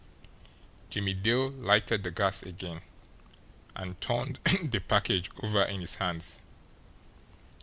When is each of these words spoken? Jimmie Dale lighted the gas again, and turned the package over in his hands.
Jimmie 0.89 1.13
Dale 1.13 1.49
lighted 1.51 2.01
the 2.01 2.09
gas 2.09 2.41
again, 2.41 2.81
and 3.75 4.01
turned 4.01 4.39
the 4.63 4.79
package 4.79 5.29
over 5.43 5.61
in 5.65 5.79
his 5.81 5.97
hands. 5.97 6.41